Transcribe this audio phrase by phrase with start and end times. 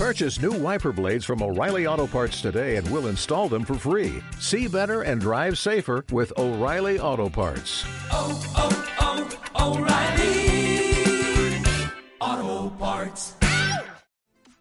[0.00, 4.22] Purchase new wiper blades from O'Reilly Auto Parts today and we'll install them for free.
[4.38, 7.84] See better and drive safer with O'Reilly Auto Parts.
[8.10, 8.72] Oh, oh,
[9.60, 10.40] O'Reilly
[12.18, 13.34] Auto Parts.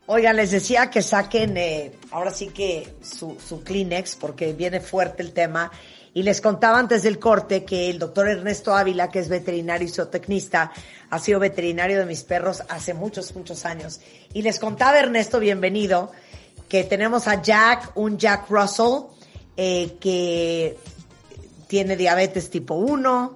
[0.07, 5.23] Oigan, les decía que saquen eh, ahora sí que su, su Kleenex porque viene fuerte
[5.23, 5.71] el tema.
[6.13, 9.91] Y les contaba antes del corte que el doctor Ernesto Ávila, que es veterinario y
[9.91, 10.73] zootecnista,
[11.09, 13.99] ha sido veterinario de mis perros hace muchos, muchos años.
[14.33, 16.11] Y les contaba Ernesto, bienvenido,
[16.67, 19.07] que tenemos a Jack, un Jack Russell,
[19.57, 20.77] eh, que
[21.67, 23.35] tiene diabetes tipo 1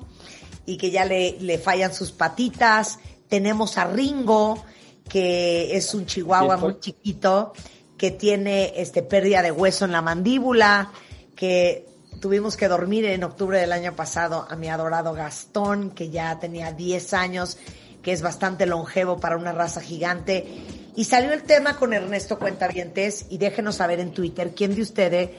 [0.65, 2.99] y que ya le, le fallan sus patitas.
[3.27, 4.63] Tenemos a Ringo,
[5.09, 7.53] que es un chihuahua muy chiquito,
[7.97, 10.91] que tiene este, pérdida de hueso en la mandíbula,
[11.35, 11.85] que
[12.23, 16.71] tuvimos que dormir en octubre del año pasado a mi adorado Gastón, que ya tenía
[16.71, 17.57] 10 años,
[18.01, 20.47] que es bastante longevo para una raza gigante.
[20.95, 25.31] Y salió el tema con Ernesto Cuentavientes y déjenos saber en Twitter quién de ustedes,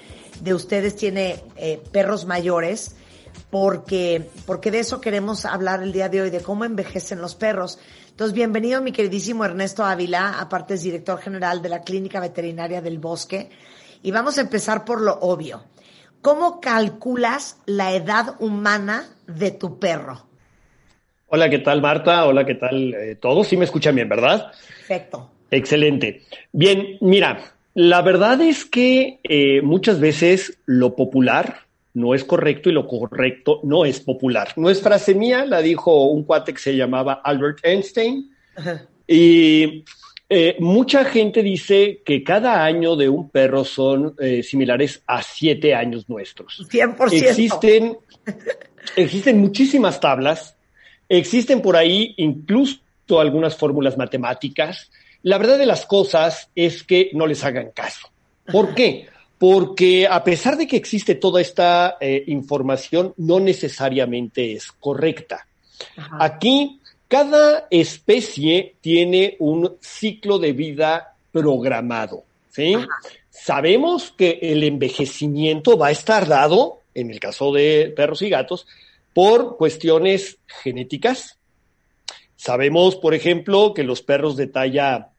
[0.43, 2.97] de ustedes tiene eh, perros mayores,
[3.49, 7.79] porque, porque de eso queremos hablar el día de hoy, de cómo envejecen los perros.
[8.11, 12.99] Entonces, bienvenido mi queridísimo Ernesto Ávila, aparte es director general de la Clínica Veterinaria del
[12.99, 13.49] Bosque.
[14.03, 15.65] Y vamos a empezar por lo obvio.
[16.25, 20.23] ¿Cómo calculas la edad humana de tu perro?
[21.27, 22.25] Hola, ¿qué tal Marta?
[22.25, 23.47] Hola, ¿qué tal eh, todos?
[23.47, 24.51] Sí me escuchan bien, ¿verdad?
[24.67, 25.31] Perfecto.
[25.51, 26.23] Excelente.
[26.51, 32.73] Bien, mira, la verdad es que eh, muchas veces lo popular no es correcto y
[32.73, 34.49] lo correcto no es popular.
[34.57, 38.35] No es frase mía, la dijo un cuate que se llamaba Albert Einstein.
[38.57, 38.87] Ajá.
[39.07, 39.85] Y
[40.29, 45.75] eh, mucha gente dice que cada año de un perro son eh, similares a siete
[45.75, 46.67] años nuestros.
[46.71, 47.13] 100%.
[47.13, 47.99] Existen,
[48.97, 50.57] existen muchísimas tablas,
[51.09, 52.81] existen por ahí incluso
[53.19, 54.91] algunas fórmulas matemáticas.
[55.23, 58.09] La verdad de las cosas es que no les hagan caso.
[58.51, 59.09] ¿Por qué?
[59.39, 65.47] Porque a pesar de que existe toda esta eh, información, no necesariamente es correcta.
[65.97, 66.17] Ajá.
[66.21, 66.81] Aquí
[67.15, 72.75] cada especie tiene un ciclo de vida programado, ¿sí?
[73.31, 78.67] Sabemos que el envejecimiento va a estar dado, en el caso de perros y gatos,
[79.13, 81.39] por cuestiones genéticas.
[82.35, 85.11] Sabemos, por ejemplo, que los perros de talla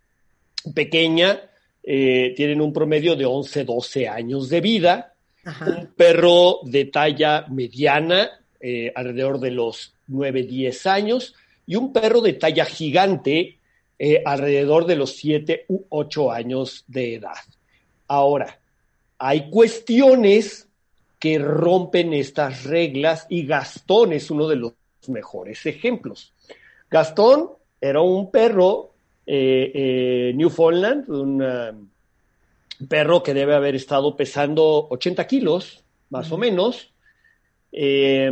[0.73, 1.43] pequeña
[1.81, 5.13] eh, tienen un promedio de 11, 12 años de vida.
[5.45, 5.65] Ajá.
[5.65, 11.35] Un perro de talla mediana, eh, alrededor de los 9, 10 años
[11.65, 13.59] y un perro de talla gigante
[13.97, 17.37] eh, alrededor de los 7 u 8 años de edad.
[18.07, 18.59] Ahora,
[19.17, 20.67] hay cuestiones
[21.19, 24.73] que rompen estas reglas y Gastón es uno de los
[25.07, 26.33] mejores ejemplos.
[26.89, 27.49] Gastón
[27.79, 28.91] era un perro
[29.25, 36.37] eh, eh, Newfoundland, un uh, perro que debe haber estado pesando 80 kilos, más o
[36.37, 36.91] menos.
[37.71, 38.31] Eh,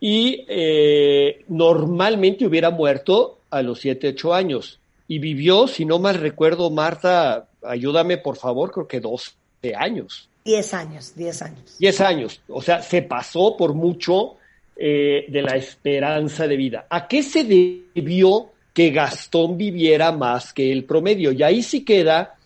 [0.00, 4.78] y eh, normalmente hubiera muerto a los 7, 8 años.
[5.08, 9.34] Y vivió, si no mal recuerdo, Marta, ayúdame por favor, creo que 12
[9.76, 10.28] años.
[10.44, 11.78] 10 años, 10 años.
[11.78, 12.40] 10 años.
[12.48, 14.36] O sea, se pasó por mucho
[14.76, 16.86] eh, de la esperanza de vida.
[16.88, 21.32] ¿A qué se debió que Gastón viviera más que el promedio?
[21.32, 22.36] Y ahí sí queda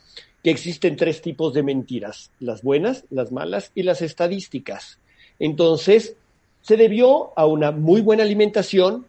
[0.43, 4.99] que existen tres tipos de mentiras, las buenas, las malas y las estadísticas.
[5.39, 6.17] Entonces,
[6.63, 9.07] se debió a una muy buena alimentación,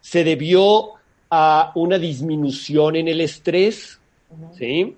[0.00, 0.92] se debió
[1.30, 3.98] a una disminución en el estrés,
[4.58, 4.96] ¿sí?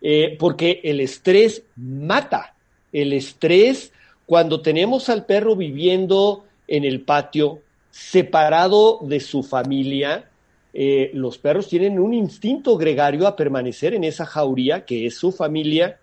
[0.00, 2.54] Eh, porque el estrés mata.
[2.92, 3.92] El estrés,
[4.26, 10.28] cuando tenemos al perro viviendo en el patio, separado de su familia,
[10.72, 15.32] eh, los perros tienen un instinto gregario a permanecer en esa jauría que es su
[15.32, 15.98] familia.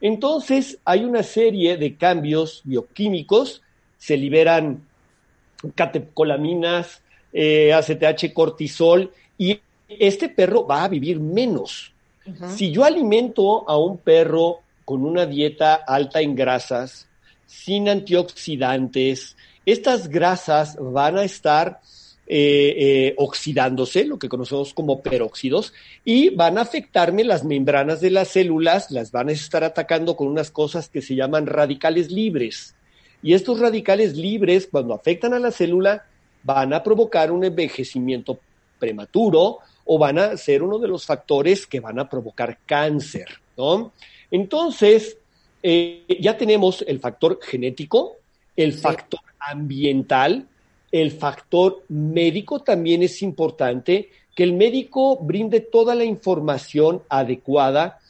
[0.00, 3.62] Entonces hay una serie de cambios bioquímicos
[4.04, 4.82] se liberan
[5.74, 7.00] catecolaminas,
[7.32, 11.94] eh, ACTH, cortisol, y este perro va a vivir menos.
[12.26, 12.50] Uh -huh.
[12.50, 17.08] Si yo alimento a un perro con una dieta alta en grasas,
[17.46, 21.80] sin antioxidantes, estas grasas van a estar
[22.26, 25.72] eh, eh, oxidándose, lo que conocemos como peróxidos,
[26.04, 30.26] y van a afectarme las membranas de las células, las van a estar atacando con
[30.28, 32.74] unas cosas que se llaman radicales libres.
[33.24, 36.04] Y estos radicales libres, cuando afectan a la célula,
[36.42, 38.38] van a provocar un envejecimiento
[38.78, 43.92] prematuro o van a ser uno de los factores que van a provocar cáncer, ¿no?
[44.30, 45.16] Entonces,
[45.62, 48.16] eh, ya tenemos el factor genético,
[48.54, 50.46] el factor ambiental,
[50.92, 58.00] el factor médico también es importante que el médico brinde toda la información adecuada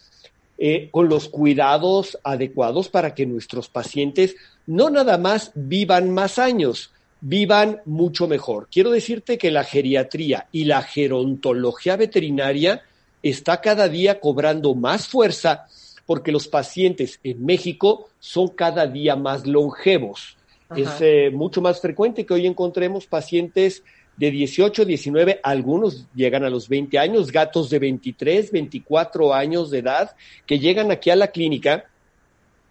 [0.59, 6.91] eh, con los cuidados adecuados para que nuestros pacientes no nada más vivan más años,
[7.21, 8.69] vivan mucho mejor.
[8.71, 12.83] Quiero decirte que la geriatría y la gerontología veterinaria
[13.23, 15.67] está cada día cobrando más fuerza
[16.07, 20.37] porque los pacientes en México son cada día más longevos.
[20.77, 23.83] Es eh, mucho más frecuente que hoy encontremos pacientes
[24.17, 29.79] de 18, 19, algunos llegan a los 20 años, gatos de 23, 24 años de
[29.79, 30.15] edad
[30.47, 31.87] que llegan aquí a la clínica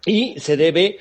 [0.05, 0.99] y se debe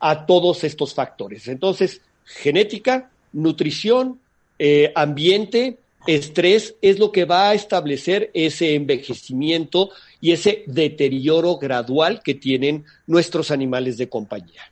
[0.00, 1.48] a todos estos factores.
[1.48, 4.20] Entonces, genética, nutrición,
[4.58, 9.90] eh, ambiente, estrés es lo que va a establecer ese envejecimiento
[10.20, 14.62] y ese deterioro gradual que tienen nuestros animales de compañía.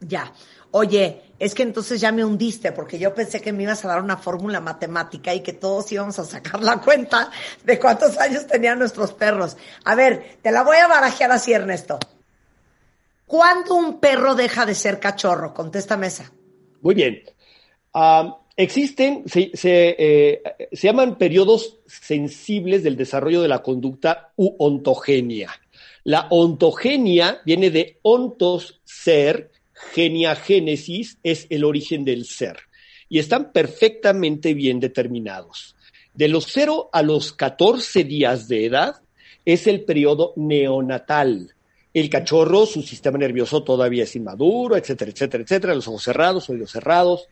[0.00, 0.32] Ya.
[0.70, 4.02] Oye, es que entonces ya me hundiste porque yo pensé que me ibas a dar
[4.02, 7.30] una fórmula matemática y que todos íbamos a sacar la cuenta
[7.64, 9.56] de cuántos años tenían nuestros perros.
[9.84, 11.98] A ver, te la voy a barajear así, Ernesto.
[13.26, 15.52] ¿Cuándo un perro deja de ser cachorro?
[15.52, 16.32] Contéstame esa.
[16.80, 17.22] Muy bien.
[18.56, 20.42] existen, se, eh,
[20.72, 25.50] se, llaman periodos sensibles del desarrollo de la conducta u ontogenia.
[26.04, 32.58] La ontogenia viene de ontos, ser, geniagénesis es el origen del ser
[33.08, 35.76] y están perfectamente bien determinados.
[36.14, 39.02] De los 0 a los 14 días de edad
[39.44, 41.55] es el periodo neonatal.
[41.96, 46.70] El cachorro, su sistema nervioso todavía es inmaduro, etcétera, etcétera, etcétera, los ojos cerrados, oídos
[46.70, 47.26] cerrados,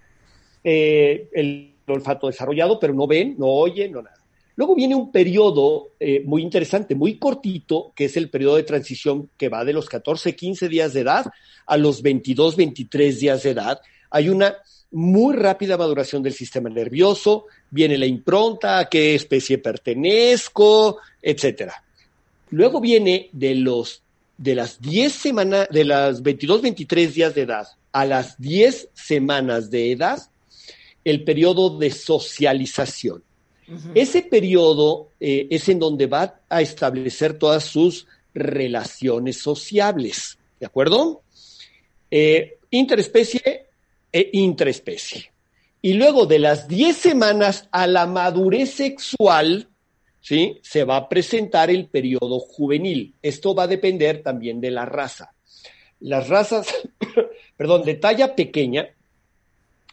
[0.65, 4.17] eh, el olfato desarrollado, pero no ven, no oyen, no nada.
[4.57, 9.29] Luego viene un periodo eh, muy interesante, muy cortito, que es el periodo de transición
[9.37, 11.27] que va de los 14, 15 días de edad
[11.67, 13.83] a los 22, 23 días de edad.
[14.09, 14.57] Hay una
[14.93, 21.85] muy rápida maduración del sistema nervioso, viene la impronta, a qué especie pertenezco, etcétera.
[22.49, 24.04] Luego viene de los
[24.37, 29.71] de las 10 semanas, de las 22, 23 días de edad a las 10 semanas
[29.71, 30.19] de edad,
[31.05, 33.23] el periodo de socialización.
[33.95, 41.23] Ese periodo eh, es en donde va a establecer todas sus relaciones sociables, ¿de acuerdo?
[42.11, 43.67] Eh, interespecie
[44.13, 45.33] e intraespecie.
[45.81, 49.69] Y luego de las 10 semanas a la madurez sexual,
[50.25, 50.59] ¿sí?
[50.63, 53.15] Se va a presentar el periodo juvenil.
[53.21, 55.35] Esto va a depender también de la raza.
[56.01, 56.67] Las razas,
[57.59, 58.89] perdón, de talla pequeña,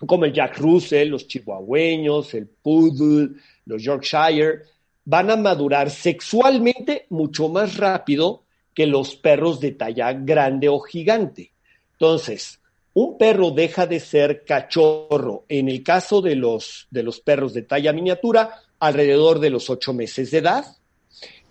[0.08, 4.62] como el Jack Russell, los chihuahueños, el Poodle, los Yorkshire,
[5.04, 8.44] van a madurar sexualmente mucho más rápido
[8.74, 11.52] que los perros de talla grande o gigante.
[11.92, 12.62] Entonces,
[12.94, 17.64] un perro deja de ser cachorro en el caso de los, de los perros de
[17.64, 20.66] talla miniatura alrededor de los ocho meses de edad.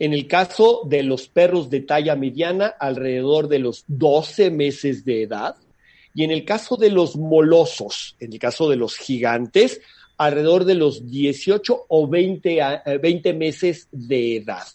[0.00, 5.23] En el caso de los perros de talla mediana, alrededor de los 12 meses de
[5.23, 5.55] edad.
[6.12, 9.81] Y en el caso de los molosos, en el caso de los gigantes,
[10.19, 12.61] alrededor de los 18 o 20,
[13.00, 14.67] 20 eh, meses de edad.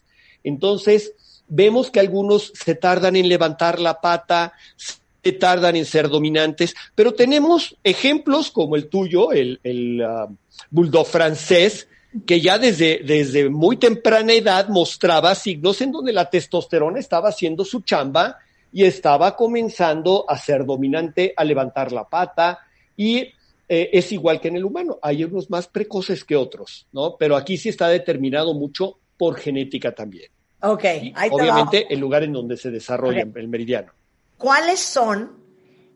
[0.42, 1.13] Entonces,
[1.50, 7.13] vemos que algunos se tardan en levantar la pata, se tardan en ser dominantes, pero
[7.13, 10.34] tenemos ejemplos como el tuyo, el, el uh,
[10.69, 11.90] bulldog francés,
[12.25, 17.66] que ya desde, desde muy temprana edad mostraba signos en donde la testosterona estaba haciendo
[17.66, 18.37] su chamba
[18.71, 22.59] y estaba comenzando a ser dominante, a levantar la pata
[22.95, 23.33] y
[23.68, 24.99] eh, es igual que en el humano.
[25.01, 27.16] Hay unos más precoces que otros, ¿no?
[27.18, 30.30] Pero aquí sí está determinado mucho por genética también.
[30.61, 30.83] Ok,
[31.31, 33.92] Obviamente el lugar en donde se desarrolla el meridiano.
[34.37, 35.44] ¿Cuáles son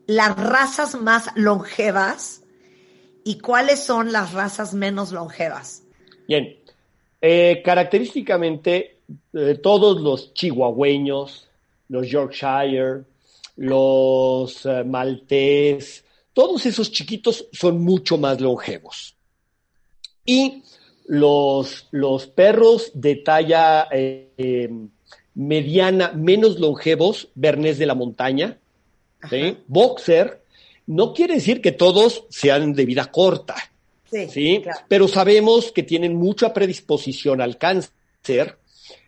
[0.06, 2.44] las razas más longevas
[3.24, 5.84] y cuáles son las razas menos longevas?
[6.30, 6.58] Bien,
[7.20, 8.98] eh, característicamente
[9.34, 11.48] eh, todos los chihuahueños,
[11.88, 13.02] los Yorkshire,
[13.56, 19.16] los maltés, todos esos chiquitos son mucho más longevos.
[20.24, 20.62] Y
[21.08, 24.88] los, los perros de talla eh, em,
[25.34, 28.60] mediana, menos longevos, Bernés de la montaña,
[29.66, 30.44] boxer,
[30.86, 33.56] no quiere decir que todos sean de vida corta,
[34.30, 38.58] sí, pero sabemos que tienen mucha predisposición al cáncer.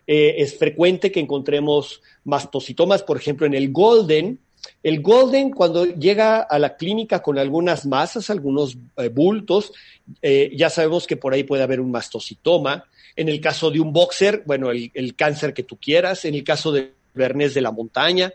[0.06, 4.40] Eh, es frecuente que encontremos mastocitomas, por ejemplo, en el golden,
[4.82, 9.72] el golden, cuando llega a la clínica con algunas masas, algunos eh, bultos,
[10.20, 12.84] eh, ya sabemos que por ahí puede haber un mastocitoma.
[13.14, 16.24] En el caso de un boxer, bueno, el, cáncer que tú quieras.
[16.24, 18.32] En el caso de Bernés de la montaña.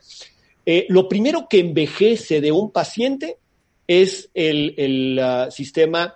[0.90, 3.38] Lo primero que envejece de un paciente
[3.88, 6.14] es el, ah, sistema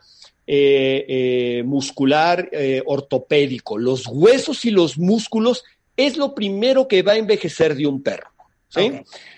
[0.53, 3.77] eh, eh, muscular eh, ortopédico.
[3.77, 5.63] Los huesos y los músculos
[5.95, 8.31] es lo primero que va a envejecer de un perro.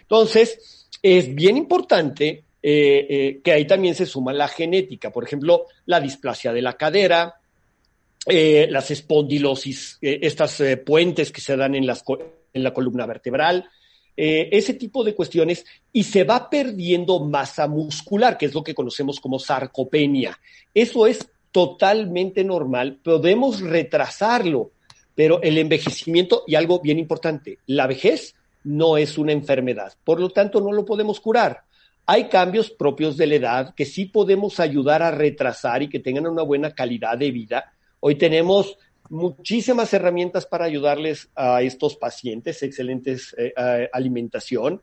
[0.01, 5.11] Entonces, es bien importante que ahí también se suma la genética.
[5.11, 7.35] Por ejemplo, la displasia de la cadera,
[8.25, 12.19] las espondilosis, estas puentes que se dan en, las co-
[12.53, 13.69] en la columna vertebral,
[14.15, 18.75] eh, ese tipo de cuestiones, y se va perdiendo masa muscular, que es lo que
[18.75, 20.39] conocemos como sarcopenia.
[20.73, 24.71] Eso es totalmente normal, podemos retrasarlo,
[25.15, 30.29] pero el envejecimiento, y algo bien importante, la vejez no es una enfermedad, por lo
[30.29, 31.63] tanto no lo podemos curar.
[32.05, 36.27] Hay cambios propios de la edad que sí podemos ayudar a retrasar y que tengan
[36.27, 37.73] una buena calidad de vida.
[38.01, 38.77] Hoy tenemos
[39.09, 43.53] muchísimas herramientas para ayudarles a estos pacientes, excelentes eh,
[43.91, 44.81] alimentación.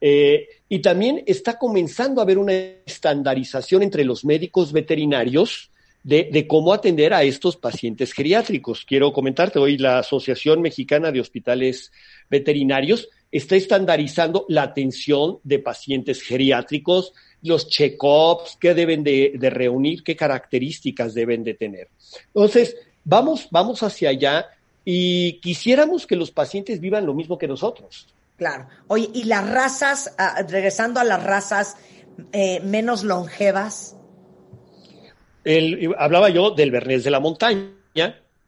[0.00, 5.70] Eh, y también está comenzando a haber una estandarización entre los médicos veterinarios
[6.02, 8.84] de, cómo atender a estos pacientes geriátricos.
[8.84, 11.92] Quiero comentarte, hoy la Asociación Mexicana de Hospitales
[12.28, 20.02] Veterinarios está estandarizando la atención de pacientes geriátricos, los check-ups, qué deben de, de, reunir,
[20.02, 21.88] qué características deben de tener.
[22.26, 24.48] Entonces, vamos, vamos hacia allá
[24.84, 28.06] y quisiéramos que los pacientes vivan lo mismo que nosotros.
[28.36, 28.66] Claro.
[28.88, 31.76] Oye, ¿y las razas, uh, regresando a las razas
[32.32, 33.96] eh, menos longevas?
[35.44, 37.72] El, hablaba yo del Bernés de la montaña,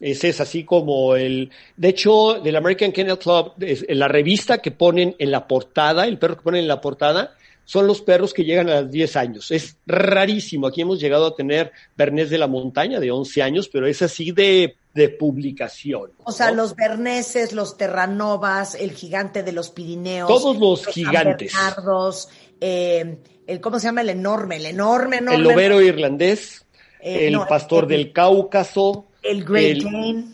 [0.01, 4.71] ese es así como el, de hecho, del American Kennel Club, es, la revista que
[4.71, 7.35] ponen en la portada, el perro que ponen en la portada,
[7.65, 9.51] son los perros que llegan a los 10 años.
[9.51, 10.67] Es rarísimo.
[10.67, 14.33] Aquí hemos llegado a tener Bernés de la montaña de 11 años, pero es así
[14.33, 16.13] de, de publicación.
[16.25, 16.57] O sea, ¿no?
[16.57, 20.29] los berneses, los terranovas, el gigante de los Pirineos.
[20.29, 21.53] Todos los, los gigantes.
[21.53, 22.29] Bernardos,
[22.61, 24.03] eh, el, ¿cómo se llama?
[24.03, 25.37] El enorme, el enorme, enorme.
[25.37, 26.65] El lobero irlandés,
[27.01, 29.09] eh, el no, pastor el, del Cáucaso.
[29.23, 30.25] El Great Dane.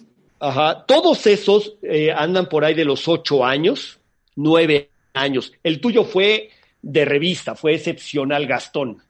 [0.41, 4.01] Ajá, todos esos eh, andan por ahí de los 8 años,
[4.37, 5.53] 9 años.
[5.63, 6.51] El tuyo fue
[6.83, 9.03] de revista, fue excepcional, Gastón.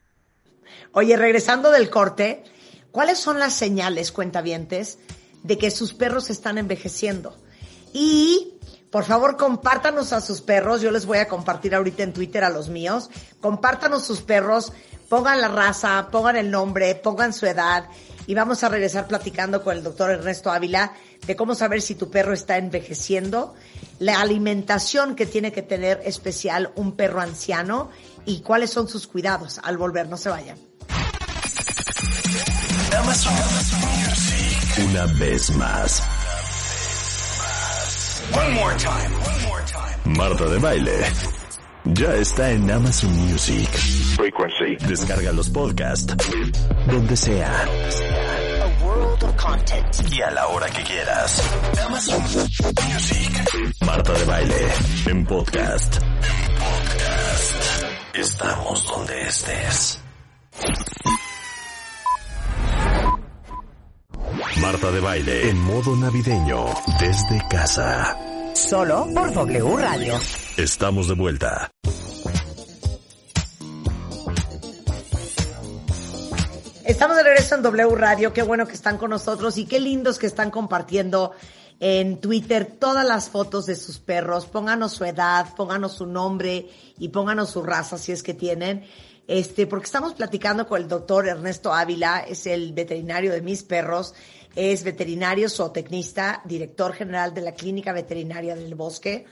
[0.93, 2.43] Oye, regresando del corte,
[2.91, 4.99] ¿cuáles son las señales, cuentavientes,
[5.43, 7.37] de que sus perros están envejeciendo?
[7.93, 8.55] Y,
[8.91, 12.50] por favor, compártanos a sus perros, yo les voy a compartir ahorita en Twitter a
[12.50, 13.11] los míos,
[13.41, 14.73] compártanos sus perros,
[15.11, 17.85] pongan la raza, pongan el nombre, pongan su edad,
[18.29, 20.93] y vamos a regresar platicando con el doctor Ernesto Ávila
[21.26, 23.55] de cómo saber si tu perro está envejeciendo,
[23.99, 27.90] la alimentación que tiene que tener especial un perro anciano
[28.25, 30.09] y cuáles son sus cuidados al volver.
[30.09, 30.57] No se vayan.
[34.88, 36.02] Una vez más.
[38.33, 39.17] One more time.
[39.17, 40.17] One more time.
[40.17, 41.50] Marta de baile.
[41.85, 43.69] Ya está en Amazon Music.
[44.17, 44.77] Frequency.
[44.87, 46.15] Descarga los podcasts.
[46.87, 47.63] Donde sea.
[47.63, 50.13] A world of content.
[50.13, 51.43] Y a la hora que quieras.
[51.87, 53.75] Amazon Music.
[53.85, 54.69] Marta de baile.
[55.07, 55.97] En podcast.
[55.97, 57.55] En podcast.
[58.15, 60.01] Estamos donde estés.
[64.61, 65.49] Marta de baile.
[65.51, 66.67] En modo navideño.
[67.01, 68.17] Desde casa.
[68.54, 70.14] Solo por W Radio.
[70.57, 71.71] Estamos de vuelta.
[76.85, 78.33] Estamos de regreso en W Radio.
[78.33, 81.33] Qué bueno que están con nosotros y qué lindos que están compartiendo
[81.78, 84.47] en Twitter todas las fotos de sus perros.
[84.47, 88.85] Pónganos su edad, pónganos su nombre y pónganos su raza si es que tienen.
[89.26, 94.12] Este, porque estamos platicando con el doctor Ernesto Ávila, es el veterinario de mis perros,
[94.57, 99.26] es veterinario zootecnista, director general de la Clínica Veterinaria del Bosque.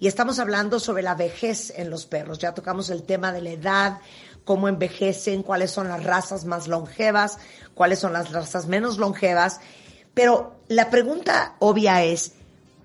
[0.00, 2.38] Y estamos hablando sobre la vejez en los perros.
[2.38, 3.98] Ya tocamos el tema de la edad,
[4.44, 7.38] cómo envejecen, cuáles son las razas más longevas,
[7.74, 9.60] cuáles son las razas menos longevas.
[10.14, 12.32] Pero la pregunta obvia es,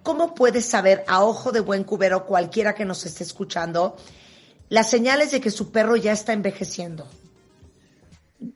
[0.03, 3.97] ¿cómo puedes saber a ojo de buen cubero cualquiera que nos esté escuchando
[4.69, 7.07] las señales de que su perro ya está envejeciendo?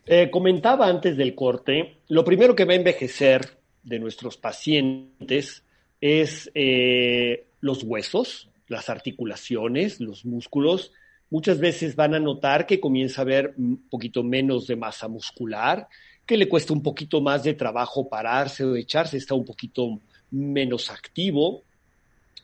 [0.06, 5.64] Eh, comentaba antes del corte, lo primero que va a envejecer de nuestros pacientes
[6.00, 10.92] es eh, los huesos, las articulaciones, los músculos.
[11.30, 15.88] Muchas veces van a notar que comienza a haber un poquito menos de masa muscular,
[16.26, 20.00] que le cuesta un poquito más de trabajo pararse o echarse, está un poquito
[20.32, 21.64] menos activo.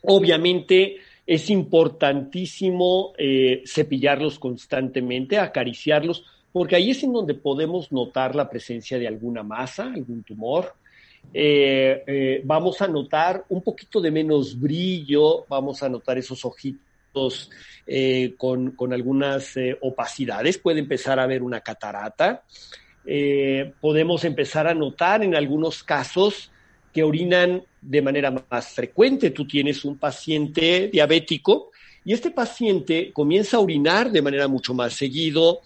[0.04, 6.24] Obviamente es importantísimo eh, cepillarlos constantemente, acariciarlos,
[6.58, 10.74] porque ahí es en donde podemos notar la presencia de alguna masa, algún tumor.
[11.34, 17.50] Eh, eh, vamos a notar un poquito de menos brillo, vamos a notar esos ojitos
[18.38, 22.44] con, con, algunas opacidades, puede empezar a haber una catarata.
[23.06, 26.52] eh, podemos empezar a notar en algunos casos
[26.94, 29.30] que orinan de manera más frecuente.
[29.32, 31.72] Tú tienes un paciente diabético
[32.04, 35.62] y este paciente comienza a orinar de manera mucho más seguido,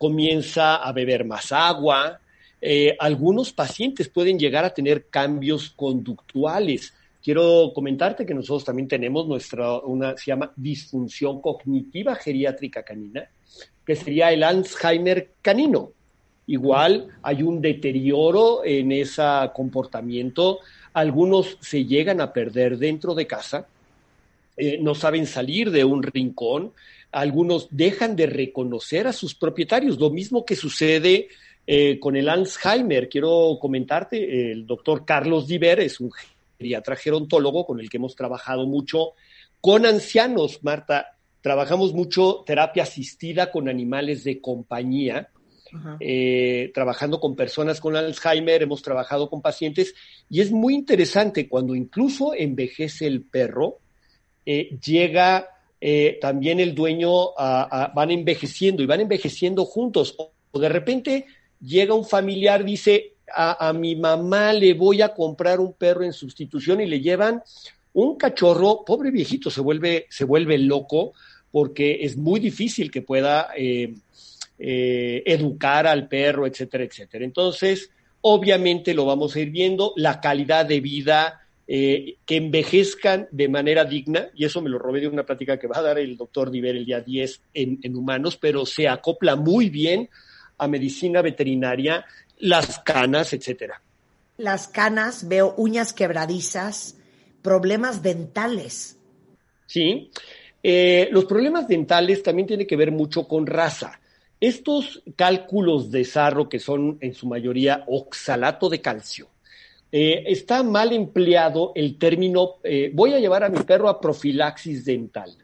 [0.00, 2.18] comienza a beber más agua.
[2.58, 6.94] Eh, algunos pacientes pueden llegar a tener cambios conductuales.
[7.22, 13.28] Quiero comentarte que nosotros también tenemos nuestra, una, se llama disfunción cognitiva geriátrica canina,
[13.84, 15.90] que sería el Alzheimer canino.
[16.46, 20.60] Igual hay un deterioro en ese comportamiento.
[20.94, 23.66] Algunos se llegan a perder dentro de casa,
[24.56, 26.72] eh, no saben salir de un rincón,
[27.12, 31.28] algunos dejan de reconocer a sus propietarios, lo mismo que sucede
[31.66, 33.08] eh, con el Alzheimer.
[33.08, 36.10] Quiero comentarte, el doctor Carlos Diver es un
[36.58, 39.12] geriatra gerontólogo con el que hemos trabajado mucho
[39.60, 41.16] con ancianos, Marta.
[41.40, 45.30] Trabajamos mucho terapia asistida con animales de compañía,
[46.00, 49.94] eh, trabajando con personas con Alzheimer, hemos trabajado con pacientes
[50.28, 53.78] y es muy interesante cuando incluso envejece el perro,
[54.44, 55.48] eh, llega
[55.80, 60.14] eh, también el dueño, van envejeciendo y van envejeciendo juntos.
[60.18, 61.26] O, de repente
[61.60, 66.80] llega un familiar, dice, a, mi mamá le voy a comprar un perro en sustitución
[66.80, 67.42] y le llevan
[67.92, 71.12] un cachorro, pobre viejito, se vuelve, se vuelve loco
[71.50, 73.94] porque es muy difícil que pueda eh,
[74.58, 77.24] educar al perro, etcétera, etcétera.
[77.24, 81.40] Entonces, obviamente lo vamos a ir viendo, la calidad de vida
[81.72, 85.68] eh, que envejezcan de manera digna, y eso me lo robé de una plática que
[85.68, 89.70] va a dar el doctor Diver el día 10 en, humanos, pero se acopla muy
[89.70, 90.10] bien
[90.58, 92.04] a medicina veterinaria,
[92.40, 93.80] las canas, etcétera.
[94.36, 96.96] Las canas, veo uñas quebradizas,
[97.40, 98.98] problemas dentales.
[99.66, 100.10] Sí,
[100.64, 104.00] eh, los problemas dentales también tienen que ver mucho con raza.
[104.40, 109.28] Estos cálculos de sarro, que son en su mayoría oxalato de calcio,
[109.92, 114.84] eh, está mal empleado el término, eh, voy a llevar a mi perro a profilaxis
[114.84, 115.36] dental.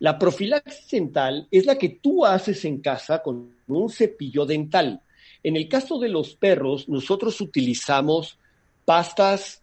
[0.00, 5.00] La profilaxis dental es la que tú haces en casa con un cepillo dental.
[5.42, 8.38] En el caso de los perros, nosotros utilizamos
[8.84, 9.62] pastas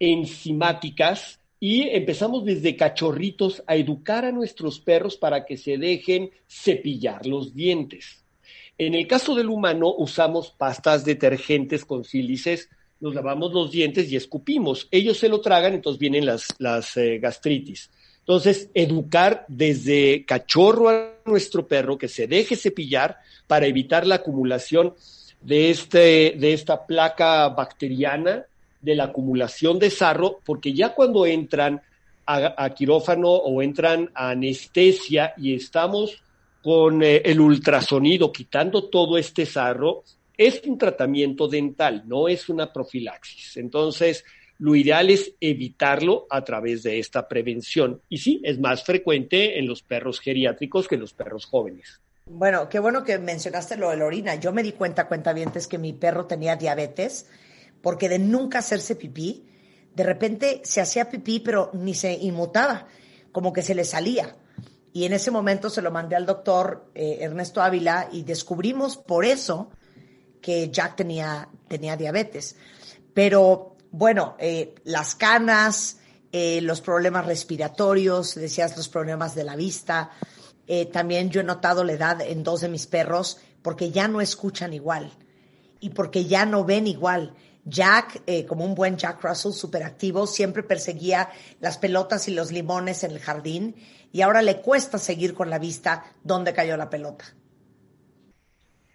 [0.00, 7.26] enzimáticas y empezamos desde cachorritos a educar a nuestros perros para que se dejen cepillar
[7.26, 8.24] los dientes.
[8.76, 12.68] En el caso del humano usamos pastas detergentes con sílices
[13.00, 14.88] nos lavamos los dientes y escupimos.
[14.90, 17.90] Ellos se lo tragan, entonces vienen las, las eh, gastritis.
[18.20, 24.94] Entonces, educar desde cachorro a nuestro perro que se deje cepillar para evitar la acumulación
[25.40, 28.44] de, este, de esta placa bacteriana,
[28.80, 31.80] de la acumulación de sarro, porque ya cuando entran
[32.26, 36.22] a, quirófano o entran a anestesia y estamos
[36.62, 40.04] con eh, el ultrasonido quitando todo este sarro,
[40.38, 43.56] es un tratamiento dental, no es una profilaxis.
[43.56, 44.24] Entonces,
[44.58, 48.00] lo ideal es evitarlo a través de esta prevención.
[48.08, 52.00] Y sí, es más frecuente en los perros geriátricos que en los perros jóvenes.
[52.26, 54.36] Bueno, qué bueno que mencionaste lo de la orina.
[54.36, 57.26] Yo me di cuenta, cuenta es que mi perro tenía diabetes
[57.82, 59.44] porque de nunca hacerse pipí,
[59.94, 62.86] de repente se hacía pipí, pero ni se inmutaba,
[63.32, 64.36] como que se le salía.
[64.92, 69.24] Y en ese momento se lo mandé al doctor eh, Ernesto Ávila y descubrimos por
[69.24, 69.70] eso
[70.40, 72.56] que Jack tenía, tenía diabetes.
[73.14, 75.98] Pero bueno, eh, las canas,
[76.32, 80.10] eh, los problemas respiratorios, decías los problemas de la vista.
[80.66, 84.20] Eh, también yo he notado la edad en dos de mis perros porque ya no
[84.20, 85.10] escuchan igual
[85.80, 87.34] y porque ya no ven igual.
[87.64, 91.28] Jack, como un buen Jack Russell, súper activo, siempre perseguía
[91.60, 93.74] las pelotas y los limones en el jardín
[94.10, 97.26] y ahora le cuesta seguir con la vista dónde cayó la pelota.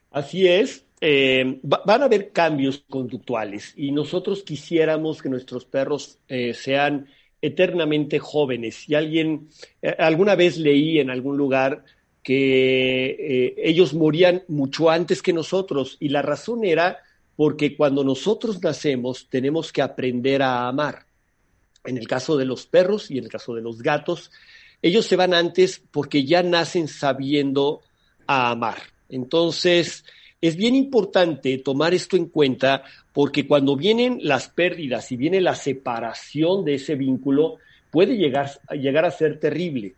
[0.10, 6.54] Así es, eh, van a haber cambios conductuales y nosotros quisiéramos que nuestros perros eh,
[6.54, 7.10] sean
[7.42, 8.88] eternamente jóvenes.
[8.88, 9.50] Y alguien,
[9.82, 11.84] eh, alguna vez leí en algún lugar
[12.24, 17.00] que ellos morían mucho antes que nosotros y la razón era
[17.36, 21.06] porque cuando nosotros nacemos tenemos que aprender a amar.
[21.84, 24.32] En el caso de los perros y en el caso de los gatos,
[24.82, 27.82] ellos se van antes porque ya nacen sabiendo
[28.26, 28.78] a amar.
[29.10, 30.06] Entonces,
[30.43, 35.56] es bien importante tomar esto en cuenta porque cuando vienen las pérdidas y viene la
[35.56, 39.95] separación de ese vínculo, puede llegar, llegar a ser terrible.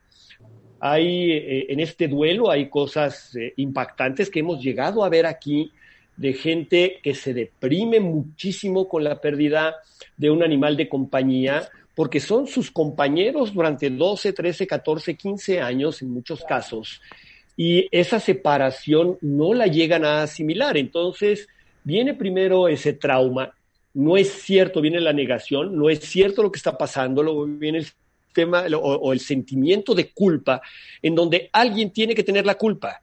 [0.80, 5.72] Hay, eh, en este duelo hay cosas eh, impactantes que hemos llegado a ver aquí
[6.16, 9.78] de gente que se deprime muchísimo con la pérdida
[10.16, 16.04] de un animal de compañía porque son sus compañeros durante 12, 13, 14, 15 años
[16.04, 17.02] en muchos casos
[17.58, 20.78] y esa separación no la llegan a asimilar.
[20.78, 21.48] Entonces,
[21.84, 23.54] viene primero ese trauma,
[23.94, 27.78] no es cierto, viene la negación, no es cierto lo que está pasando, luego viene
[27.80, 27.88] el
[28.34, 30.62] tema o, o el sentimiento de culpa,
[31.02, 33.02] en donde alguien tiene que tener la culpa.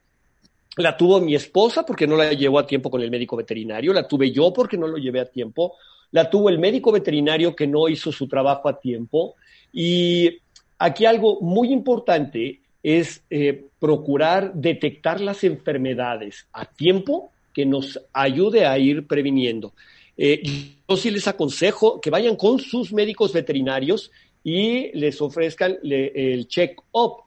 [0.77, 4.07] La tuvo mi esposa porque no la llevó a tiempo con el médico veterinario, la
[4.07, 5.75] tuve yo porque no lo llevé a tiempo,
[6.11, 9.35] la tuvo el médico veterinario que no hizo su trabajo a tiempo.
[9.71, 10.39] Y
[10.77, 18.65] aquí algo muy importante es eh, procurar detectar las enfermedades a tiempo que nos ayude
[18.65, 19.73] a ir previniendo.
[20.17, 20.43] Eh,
[20.87, 24.11] yo sí les aconsejo que vayan con sus médicos veterinarios
[24.43, 27.23] y les ofrezcan el check-up,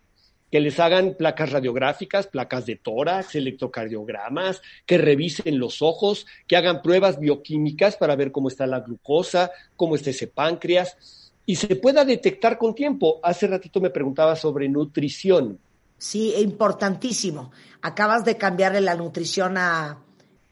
[0.51, 6.83] que les hagan placas radiográficas, placas de tórax, electrocardiogramas, que revisen los ojos, que hagan
[6.83, 12.05] pruebas bioquímicas para ver cómo está la glucosa, cómo está ese páncreas, y se pueda
[12.05, 13.21] detectar con tiempo.
[13.23, 15.59] Hace ratito me preguntaba sobre nutrición.
[15.97, 17.53] Sí, importantísimo.
[17.81, 20.03] Acabas de cambiarle la nutrición a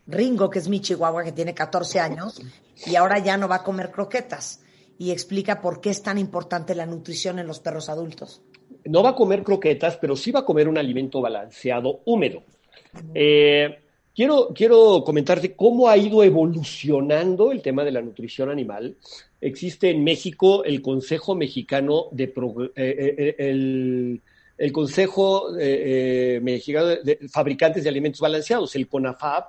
[0.06, 2.40] Ringo, que es mi chihuahua, que tiene 14 años,
[2.86, 4.60] y ahora ya no va a comer croquetas.
[4.96, 8.40] Y explica por qué es tan importante la nutrición en los perros adultos.
[8.86, 12.44] no va a comer croquetas, pero sí va a comer un alimento balanceado húmedo.
[13.14, 13.83] Eh,
[14.14, 18.96] quiero, quiero comentarte cómo ha ido evolucionando el tema de la nutrición animal.
[19.40, 24.20] Existe en México el Consejo Mexicano de Pro- eh, eh, el,
[24.56, 29.44] el Consejo eh, eh, Mexicano de, Fabricantes de Alimentos Balanceados, el CONAFAB,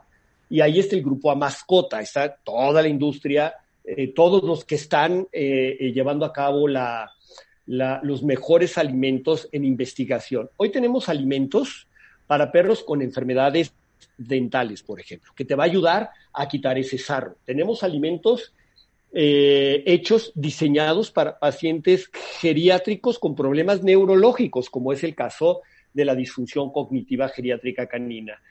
[0.50, 5.28] y ahí está el grupo Amascota, está toda la industria, eh, todos los que están
[5.32, 7.12] eh, eh, llevando a cabo la,
[7.68, 10.50] la- los mejores alimentos en investigación.
[10.58, 11.88] Hoy tenemos alimentos
[12.28, 13.72] para perros con enfermedades
[14.18, 17.36] dentales, por ejemplo, que te va a ayudar a quitar ese sarro.
[17.46, 18.54] Tenemos alimentos
[19.14, 22.10] eh, hechos, diseñados para pacientes
[22.42, 25.62] geriátricos con problemas neurológicos, como es el caso
[25.94, 28.42] de la disfunción cognitiva geriátrica canina.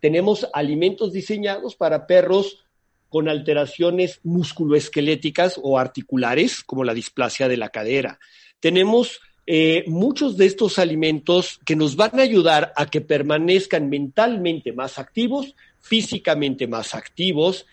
[0.00, 2.64] Tenemos alimentos diseñados para perros
[3.10, 8.18] con alteraciones musculoesqueléticas o articulares, como la displasia de la cadera.
[8.60, 14.72] Tenemos eh, muchos de estos alimentos que nos van a ayudar a que permanezcan mentalmente
[14.72, 17.66] más activos, físicamente más activos,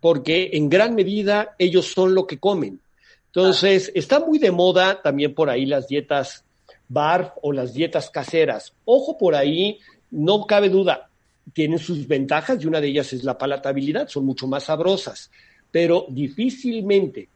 [0.00, 2.80] porque en gran medida ellos son lo que comen.
[3.26, 6.44] Entonces, está muy de moda también por ahí las dietas
[6.88, 8.72] BARF o las dietas caseras.
[8.86, 9.78] Ojo por ahí,
[10.10, 11.10] no cabe duda,
[11.52, 15.30] tienen sus ventajas y una de ellas es la palatabilidad, son mucho más sabrosas,
[15.70, 17.28] pero difícilmente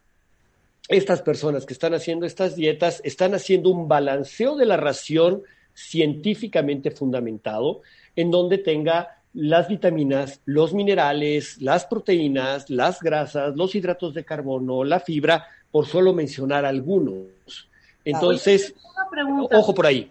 [0.88, 5.42] estas personas que están haciendo estas dietas están haciendo un balanceo de la ración
[5.74, 7.80] científicamente fundamentado,
[8.16, 14.84] en donde tenga las vitaminas, los minerales, las proteínas, las grasas, los hidratos de carbono,
[14.84, 17.26] la fibra, por solo mencionar algunos.
[18.04, 18.74] Entonces,
[19.10, 19.56] pregunta.
[19.58, 20.10] ojo por ahí.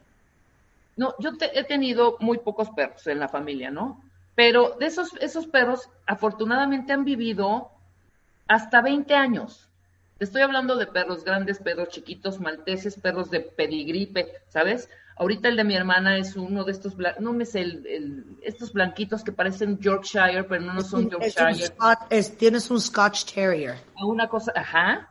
[0.97, 4.01] No, yo te- he tenido muy pocos perros en la familia, ¿no?
[4.33, 7.69] Pero de esos, esos perros, afortunadamente han vivido
[8.47, 9.67] hasta 20 años.
[10.21, 14.87] Te estoy hablando de perros grandes, perros chiquitos, malteses, perros de pedigripe, ¿sabes?
[15.15, 18.71] Ahorita el de mi hermana es uno de estos, no me sé, el- el- estos
[18.71, 21.11] blanquitos que parecen Yorkshire, pero no, no son Es un
[21.53, 21.73] Yorkshire.
[22.11, 23.77] Es- tienes un Scotch Terrier.
[24.03, 25.09] una cosa, ajá.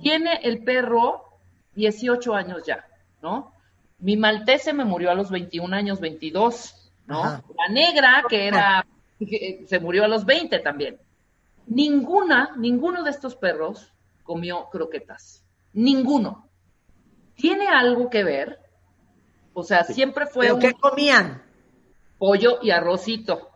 [0.00, 1.22] Tiene el perro
[1.74, 2.82] 18 años ya,
[3.20, 3.52] ¿no?
[3.98, 7.22] Mi maltese me murió a los 21 años, 22, ¿no?
[7.22, 7.42] Ajá.
[7.58, 8.86] La negra, que era,
[9.18, 10.96] que se murió a los 20 también.
[11.66, 13.92] Ninguna, ninguno de estos perros
[14.26, 15.44] comió croquetas.
[15.72, 16.48] Ninguno.
[17.36, 18.58] ¿Tiene algo que ver?
[19.54, 21.42] O sea, siempre fue ¿Pero un qué comían?
[22.18, 23.50] pollo y arrocito,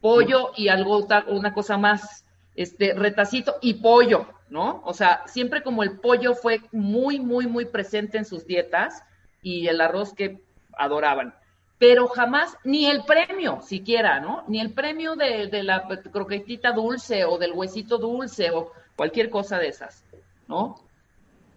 [0.00, 2.24] pollo y algo, otra- una cosa más,
[2.56, 4.82] este, retacito y pollo, ¿no?
[4.84, 9.02] O sea, siempre como el pollo fue muy, muy, muy presente en sus dietas
[9.42, 10.42] y el arroz que
[10.76, 11.34] adoraban.
[11.78, 14.44] Pero jamás, ni el premio siquiera, ¿no?
[14.48, 19.58] Ni el premio de, de la croquetita dulce o del huesito dulce o cualquier cosa
[19.58, 20.02] de esas,
[20.48, 20.80] ¿no?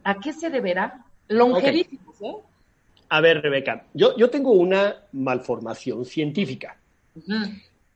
[0.04, 1.06] ¿A qué se deberá?
[1.28, 2.36] Longevísimos, ¿eh?
[3.10, 6.78] A ver, Rebeca, yo, yo tengo una malformación científica.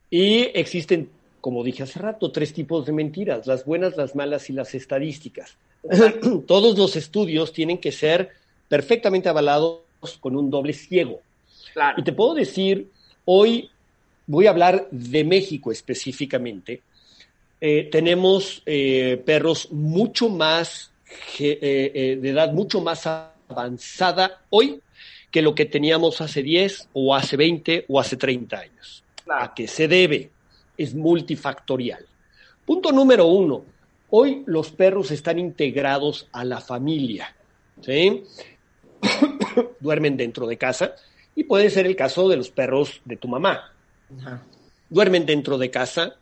[0.10, 1.10] Y existen,
[1.41, 5.58] como dije hace rato, tres tipos de mentiras, las buenas, las malas y las estadísticas.
[6.47, 8.30] Todos los estudios tienen que ser
[8.69, 9.82] perfectamente avalados
[10.19, 11.21] con un doble ciego.
[11.73, 11.99] Claro.
[11.99, 12.89] Y te puedo decir,
[13.25, 13.69] hoy
[14.27, 16.82] voy a hablar de México específicamente.
[17.63, 20.91] Eh, tenemos eh, perros mucho más,
[21.38, 24.82] eh, eh, de edad mucho más avanzada hoy
[25.30, 29.04] que lo que teníamos hace 10 o hace 20 o hace 30 años.
[29.24, 29.43] Claro.
[29.43, 30.32] ¿A qué se debe?
[30.76, 32.04] Es multifactorial.
[32.65, 33.63] Punto número uno.
[34.10, 37.34] Hoy los perros están integrados a la familia.
[37.80, 38.24] ¿sí?
[39.80, 40.95] Duermen dentro de casa
[41.36, 43.71] y puede ser el caso de los perros de tu mamá.
[44.19, 44.43] Ajá.
[44.89, 46.17] Duermen dentro de casa,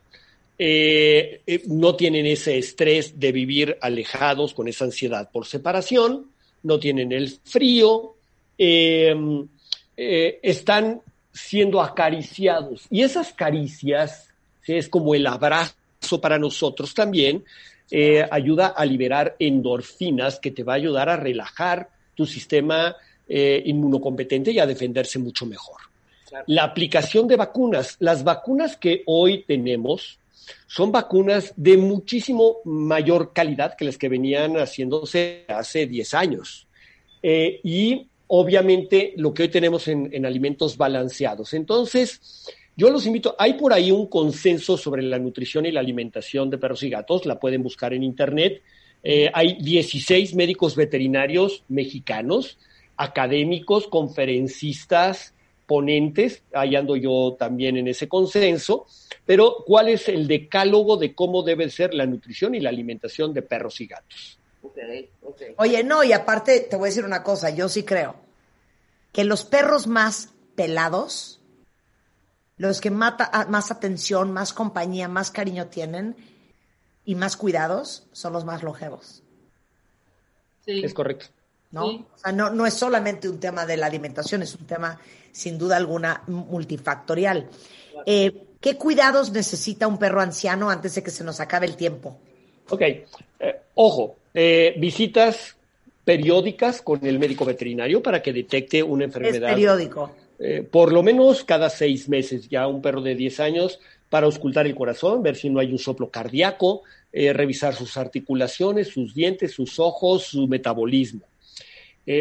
[0.60, 6.28] eh, eh, no tienen ese estrés de vivir alejados con esa ansiedad por separación,
[6.64, 8.16] no tienen el frío,
[8.58, 9.16] eh,
[9.96, 11.02] eh, están
[11.34, 12.86] siendo acariciados.
[12.90, 14.30] Y esas caricias,
[14.62, 14.76] ¿sí?
[14.76, 17.44] es como el abrazo para nosotros también,
[17.92, 22.96] eh, ayuda a liberar endorfinas que te va a ayudar a relajar tu sistema
[23.28, 25.78] eh, inmunocompetente y a defenderse mucho mejor.
[26.46, 27.96] La aplicación de vacunas.
[28.00, 30.20] Las vacunas que hoy tenemos
[30.68, 36.68] son vacunas de muchísimo mayor calidad que las que venían haciéndose hace 10 años.
[37.22, 41.54] Eh, y obviamente lo que hoy tenemos en, en alimentos balanceados.
[41.54, 42.22] Entonces,
[42.80, 46.58] yo los invito, hay por ahí un consenso sobre la nutrición y la alimentación de
[46.58, 48.62] perros y gatos, la pueden buscar en internet.
[49.04, 52.58] Eh, hay 16 médicos veterinarios mexicanos,
[52.96, 55.34] académicos, conferencistas,
[55.70, 58.88] ponentes, ahí ando yo también en ese consenso,
[59.24, 63.44] pero ¿cuál es el decálogo de cómo debe ser la nutrición y la alimentación de
[63.44, 64.40] perros y gatos?
[65.58, 68.16] Oye, no, y aparte te voy a decir una cosa, yo sí creo
[69.14, 71.40] que los perros más pelados,
[72.58, 76.16] los que mata, a- más atención, más compañía, más cariño tienen
[77.06, 79.22] y más cuidados, son los más longevos,
[80.66, 80.82] Sí.
[80.84, 81.28] Es correcto.
[81.72, 81.88] ¿no?
[81.88, 82.06] Sí.
[82.16, 85.00] O sea, no, no es solamente un tema de la alimentación, es un tema
[85.32, 87.48] sin duda alguna multifactorial.
[88.06, 92.18] Eh, ¿Qué cuidados necesita un perro anciano antes de que se nos acabe el tiempo?
[92.70, 93.06] Ok, eh,
[93.76, 95.56] ojo, eh, visitas
[96.04, 99.50] periódicas con el médico veterinario para que detecte una Es enfermedad.
[99.50, 100.12] periódico.
[100.40, 104.66] eh, por lo menos cada seis meses, ya un perro de 10 años, para auscultar
[104.66, 109.80] el corazón, ver si no hay un soplo cardíaco, revisar sus articulaciones, sus dientes, sus
[109.80, 111.22] ojos, su metabolismo.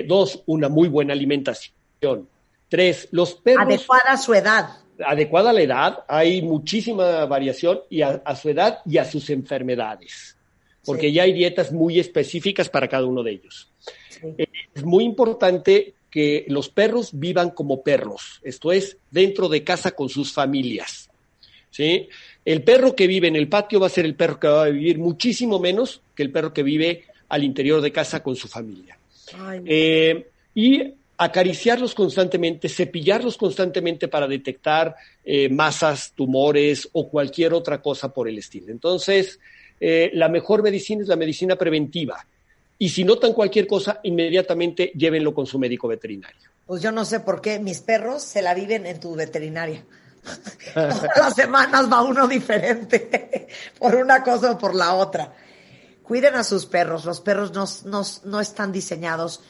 [0.07, 2.29] Dos, una muy buena alimentación.
[2.69, 4.69] Tres, los perros Adecuada a su edad.
[5.05, 9.31] adecuada a la edad, hay muchísima variación y a, a su edad y a sus
[9.31, 10.37] enfermedades,
[10.85, 11.13] porque Sí.
[11.15, 13.71] ya hay dietas muy específicas para cada uno de ellos.
[14.09, 14.21] Sí.
[14.39, 19.93] Eh, Es muy importante que los perros vivan como perros, esto es, dentro de casa
[19.93, 21.09] con sus familias.
[21.71, 22.09] ¿sí?
[22.45, 24.69] El perro que vive en el patio va a ser el perro que va a
[24.71, 28.99] vivir muchísimo menos que el perro que vive al interior de casa con su familia.
[29.39, 37.83] Ay, Eh, y acariciarlos constantemente, cepillarlos constantemente para detectar eh, masas, tumores o cualquier otra
[37.83, 38.73] cosa por el estilo.
[38.73, 39.39] Entonces,
[39.81, 42.25] eh, la mejor medicina es la medicina preventiva.
[42.79, 46.49] Y si notan cualquier cosa, inmediatamente llévenlo con su médico veterinario.
[46.65, 49.85] Pues yo no sé por qué mis perros se la viven en tu veterinaria.
[50.75, 55.33] Todas las semanas va uno diferente, por una cosa o por la otra.
[56.03, 57.05] Cuiden a sus perros.
[57.05, 59.43] Los perros no, están diseñados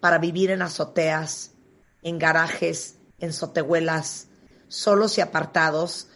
[0.00, 1.54] para vivir en azoteas,
[2.02, 4.28] en garajes, en sotehuelas,
[4.68, 6.08] solos y apartados,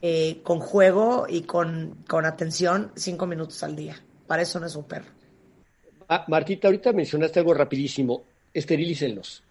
[0.00, 4.00] eh, con juego y con, con atención cinco minutos al día.
[4.26, 5.10] Para eso no es un perro.
[6.08, 8.22] Ah, Martita, ahorita mencionaste algo rapidísimo.
[8.54, 9.42] Esterilícenlos.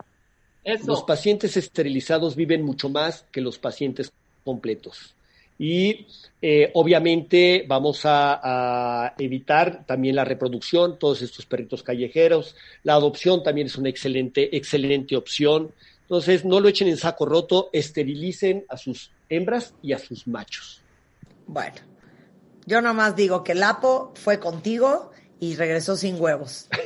[0.63, 0.85] Eso.
[0.87, 4.11] Los pacientes esterilizados viven mucho más que los pacientes
[4.43, 5.16] completos.
[5.59, 6.07] Y
[6.41, 8.39] eh, obviamente vamos a,
[9.05, 12.55] a evitar también la reproducción, todos estos perritos callejeros.
[12.83, 15.71] La adopción también es una excelente, excelente opción.
[16.01, 20.81] Entonces, no lo echen en saco roto, esterilicen a sus hembras y a sus machos.
[21.47, 21.75] Bueno,
[22.65, 26.69] yo nomás digo que Lapo fue contigo y regresó sin huevos.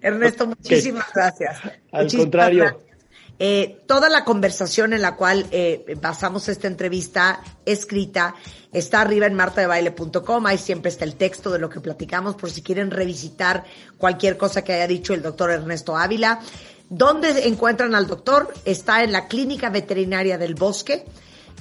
[0.00, 1.58] Ernesto, muchísimas gracias.
[1.92, 2.64] Al Muchísimas contrario.
[2.64, 2.93] gracias.
[3.38, 8.34] Eh, toda la conversación en la cual eh, basamos esta entrevista escrita
[8.72, 10.46] está arriba en martadebaile.com.
[10.46, 13.64] Ahí siempre está el texto de lo que platicamos por si quieren revisitar
[13.98, 16.40] cualquier cosa que haya dicho el doctor Ernesto Ávila.
[16.88, 18.52] ¿Dónde encuentran al doctor?
[18.64, 21.04] Está en la Clínica Veterinaria del Bosque.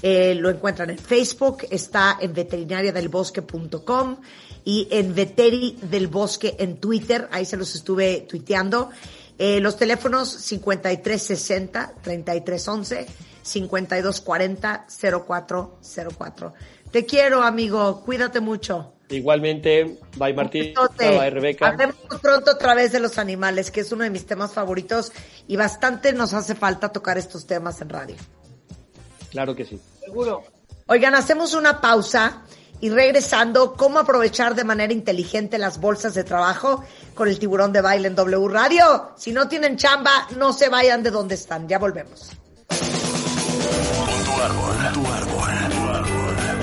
[0.02, 4.18] Eh, lo encuentran en Facebook, está en veterinariadelbosque.com
[4.66, 7.30] y en Veteri del Bosque en Twitter.
[7.32, 8.90] Ahí se los estuve tuiteando.
[9.38, 13.08] Eh, los teléfonos 5360 3311
[13.42, 14.88] 5240
[15.28, 16.54] 0404.
[16.92, 18.02] Te quiero, amigo.
[18.04, 18.94] Cuídate mucho.
[19.10, 21.68] Igualmente, bye Martín, bye Rebeca.
[21.68, 25.12] Hablemos pronto otra vez de los animales, que es uno de mis temas favoritos
[25.48, 28.16] y bastante nos hace falta tocar estos temas en radio.
[29.30, 29.80] Claro que sí.
[30.00, 30.44] Seguro.
[30.88, 32.44] Oigan, hacemos una pausa
[32.82, 36.84] y regresando, cómo aprovechar de manera inteligente las bolsas de trabajo
[37.14, 39.12] con el tiburón de baile en W Radio.
[39.16, 41.68] Si no tienen chamba, no se vayan de donde están.
[41.68, 42.32] Ya volvemos.
[42.68, 45.53] Tu árbol, tu árbol.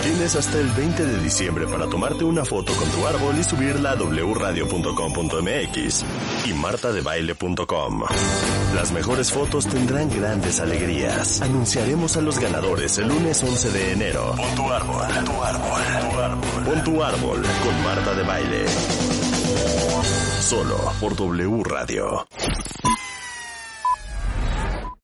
[0.03, 3.93] Tienes hasta el 20 de diciembre para tomarte una foto con tu árbol y subirla
[3.93, 6.05] a wradio.com.mx
[6.47, 8.03] y martadebaile.com.
[8.75, 11.43] Las mejores fotos tendrán grandes alegrías.
[11.43, 14.35] Anunciaremos a los ganadores el lunes 11 de enero.
[14.37, 16.65] Pon tu árbol, tu árbol, tu árbol.
[16.65, 18.65] Pon tu árbol con Marta de Baile.
[20.41, 22.27] Solo por W Radio.